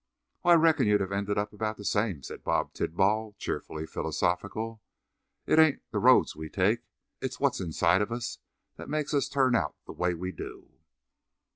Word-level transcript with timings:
"Oh, 0.43 0.49
I 0.49 0.53
reckon 0.55 0.87
you'd 0.87 0.99
have 1.01 1.11
ended 1.11 1.37
up 1.37 1.53
about 1.53 1.77
the 1.77 1.85
same," 1.85 2.23
said 2.23 2.43
Bob 2.43 2.73
Tidball, 2.73 3.35
cheerfully 3.37 3.85
philosophical. 3.85 4.81
"It 5.45 5.59
ain't 5.59 5.83
the 5.91 5.99
roads 5.99 6.35
we 6.35 6.49
take; 6.49 6.79
it's 7.21 7.39
what's 7.39 7.61
inside 7.61 8.01
of 8.01 8.11
us 8.11 8.39
that 8.77 8.89
makes 8.89 9.13
us 9.13 9.29
turn 9.29 9.55
out 9.55 9.75
the 9.85 9.93
way 9.93 10.15
we 10.15 10.31
do." 10.31 10.71